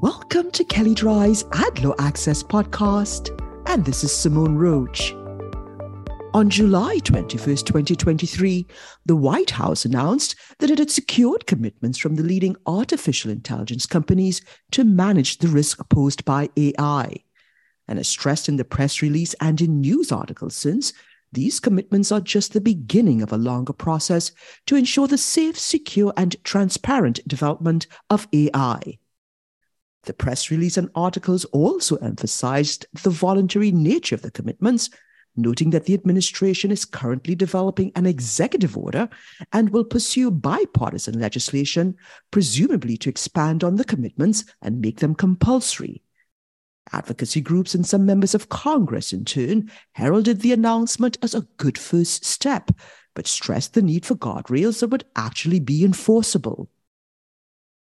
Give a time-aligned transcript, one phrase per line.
[0.00, 3.36] Welcome to Kelley Drye's Ad Law Access podcast,
[3.68, 5.12] and this is Simone Roach.
[6.34, 8.64] On July 21st, 2023,
[9.06, 14.40] the White House announced that it had secured commitments from the leading artificial intelligence companies
[14.70, 17.12] to manage the risk posed by AI.
[17.88, 20.92] And as stressed in the press release and in news articles since,
[21.32, 24.30] these commitments are just the beginning of a longer process
[24.66, 29.00] to ensure the safe, secure, and transparent development of AI.
[30.04, 34.90] The press release and articles also emphasized the voluntary nature of the commitments,
[35.36, 39.08] noting that the administration is currently developing an executive order
[39.52, 41.96] and will pursue bipartisan legislation,
[42.30, 46.02] presumably to expand on the commitments and make them compulsory.
[46.92, 51.76] Advocacy groups and some members of Congress, in turn, heralded the announcement as a good
[51.76, 52.70] first step,
[53.14, 56.70] but stressed the need for guardrails that would actually be enforceable.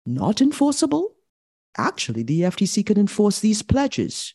[0.04, 1.14] Not enforceable?
[1.76, 4.34] Actually, the FTC can enforce these pledges.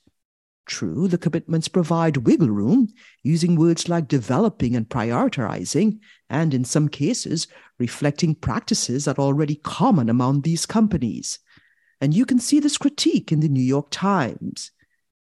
[0.65, 2.87] True, the commitments provide wiggle room,
[3.21, 9.55] using words like developing and prioritizing, and in some cases, reflecting practices that are already
[9.55, 11.39] common among these companies.
[12.01, 14.71] And you can see this critique in the New York Times.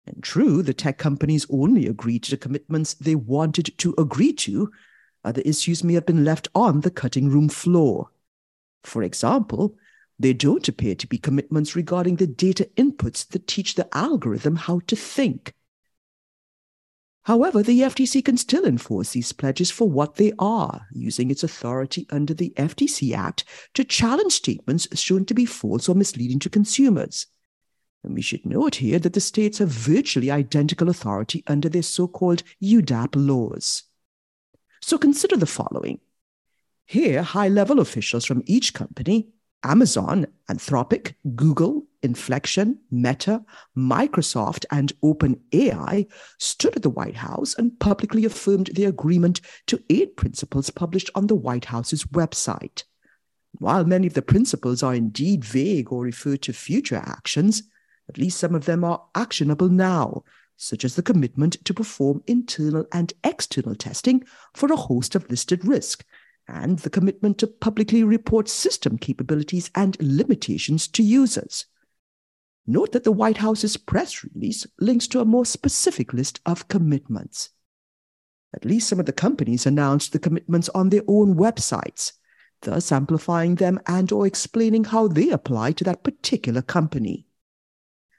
[0.06, 4.70] And true, the tech companies only agreed to the commitments they wanted to agree to.
[5.24, 8.10] Other issues may have been left on the cutting room floor.
[8.84, 9.76] For example,
[10.18, 14.80] they don't appear to be commitments regarding the data inputs that teach the algorithm how
[14.86, 15.52] to think.
[17.24, 22.06] However, the FTC can still enforce these pledges for what they are, using its authority
[22.10, 27.26] under the FTC Act to challenge statements shown to be false or misleading to consumers.
[28.04, 32.06] And we should note here that the states have virtually identical authority under their so
[32.06, 33.84] called UDAP laws.
[34.82, 36.00] So consider the following.
[36.84, 39.28] Here, high level officials from each company
[39.64, 43.42] Amazon, Anthropic, Google, Inflection, Meta,
[43.76, 46.06] Microsoft, and OpenAI
[46.38, 51.26] stood at the White House and publicly affirmed their agreement to eight principles published on
[51.26, 52.84] the White House's website.
[53.58, 57.62] While many of the principles are indeed vague or refer to future actions,
[58.08, 60.24] at least some of them are actionable now,
[60.56, 65.64] such as the commitment to perform internal and external testing for a host of listed
[65.64, 66.04] risks
[66.48, 71.66] and the commitment to publicly report system capabilities and limitations to users.
[72.66, 77.50] Note that the White House's press release links to a more specific list of commitments.
[78.54, 82.12] At least some of the companies announced the commitments on their own websites,
[82.62, 87.26] thus amplifying them and or explaining how they apply to that particular company.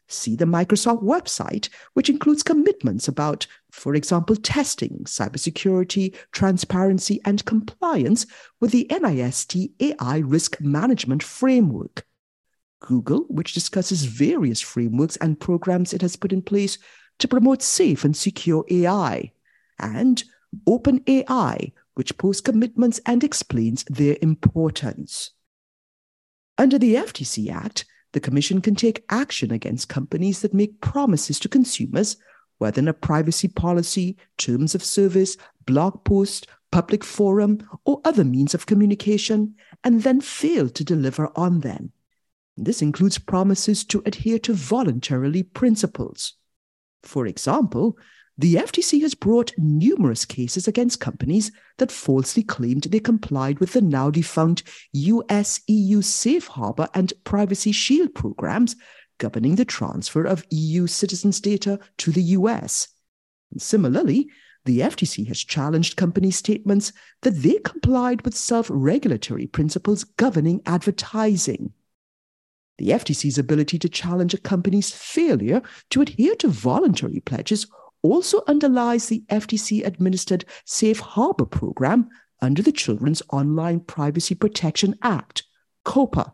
[0.07, 8.27] See the Microsoft website, which includes commitments about, for example, testing, cybersecurity, transparency, and compliance
[8.59, 12.05] with the NIST AI risk management framework.
[12.81, 16.77] Google, which discusses various frameworks and programs it has put in place
[17.17, 19.31] to promote safe and secure AI.
[19.79, 20.23] And
[20.67, 25.31] OpenAI, which posts commitments and explains their importance.
[26.57, 31.49] Under the FTC Act, the Commission can take action against companies that make promises to
[31.49, 32.15] consumers,
[32.59, 38.53] whether in a privacy policy, terms of service, blog post, public forum, or other means
[38.53, 41.91] of communication, and then fail to deliver on them.
[42.55, 46.35] This includes promises to adhere to voluntarily principles.
[47.03, 47.97] For example,
[48.37, 53.81] the FTC has brought numerous cases against companies that falsely claimed they complied with the
[53.81, 58.75] now defunct US EU Safe Harbor and Privacy Shield programs
[59.19, 62.89] governing the transfer of EU citizens' data to the US.
[63.51, 64.27] And similarly,
[64.65, 66.91] the FTC has challenged company statements
[67.21, 71.71] that they complied with self regulatory principles governing advertising.
[72.79, 77.67] The FTC's ability to challenge a company's failure to adhere to voluntary pledges
[78.11, 82.09] also underlies the FTC administered Safe Harbor program
[82.41, 85.43] under the Children's Online Privacy Protection Act,
[85.85, 86.33] COPPA.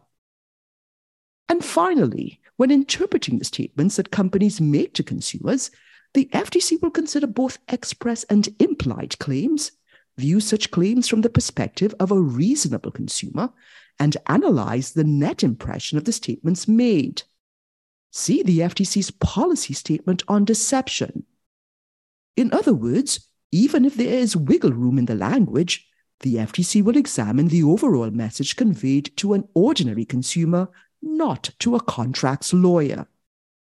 [1.47, 5.71] And finally, when interpreting the statements that companies make to consumers,
[6.13, 9.71] the FTC will consider both express and implied claims,
[10.17, 13.49] view such claims from the perspective of a reasonable consumer,
[13.99, 17.23] and analyze the net impression of the statements made.
[18.11, 21.25] See the FTC's policy statement on deception,
[22.41, 25.87] in other words, even if there is wiggle room in the language,
[26.21, 30.69] the FTC will examine the overall message conveyed to an ordinary consumer,
[31.01, 33.07] not to a contracts lawyer.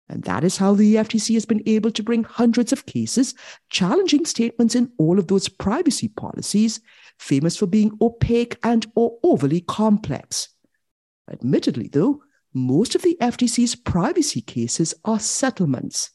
[0.09, 3.35] And that is how the FTC has been able to bring hundreds of cases
[3.69, 6.81] challenging statements in all of those privacy policies,
[7.19, 10.49] famous for being opaque and or overly complex.
[11.31, 12.23] Admittedly, though,
[12.55, 16.11] most of the FTC's privacy cases are settlements.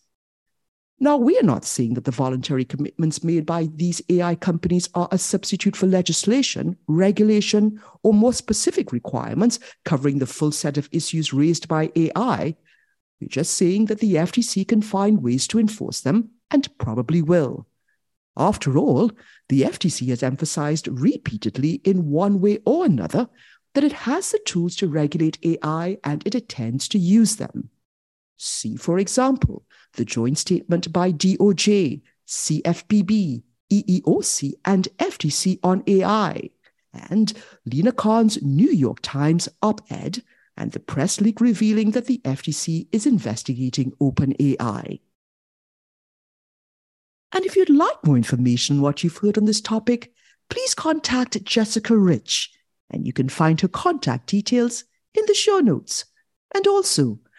[1.04, 5.10] Now, we are not saying that the voluntary commitments made by these AI companies are
[5.12, 11.34] a substitute for legislation, regulation, or more specific requirements covering the full set of issues
[11.34, 12.56] raised by AI.
[13.20, 17.68] We're just saying that the FTC can find ways to enforce them and probably will.
[18.38, 19.12] After all,
[19.50, 23.28] the FTC has emphasized repeatedly in one way or another
[23.74, 27.72] that it has the tools to regulate AI and it intends to use them.
[28.46, 29.64] See, for example,
[29.94, 33.42] the joint statement by DOJ, CFPB,
[33.72, 36.50] EEOC, and FTC on AI,
[36.94, 37.32] and
[37.66, 40.24] Lina Khan's New York Times op ed,
[40.58, 45.00] and the press leak revealing that the FTC is investigating OpenAI.
[47.32, 50.12] And if you'd like more information on what you've heard on this topic,
[50.50, 52.52] please contact Jessica Rich,
[52.90, 56.04] and you can find her contact details in the show notes.
[56.54, 57.20] And also,